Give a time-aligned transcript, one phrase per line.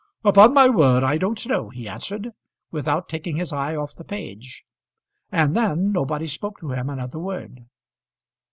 [0.23, 2.29] "Upon my word I don't know," he answered,
[2.71, 4.65] without taking his eye off the page.
[5.31, 7.67] And then nobody spoke to him another word.